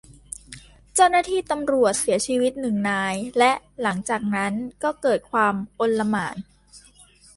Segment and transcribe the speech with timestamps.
[0.93, 3.51] เจ้าหน้าที่ตำรวจเสียชีวิตหนึ่งนาย และ
[3.81, 6.35] หลังจากนั้นก็เกิดความอลหม่าน